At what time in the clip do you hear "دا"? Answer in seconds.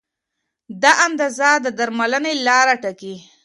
0.81-0.91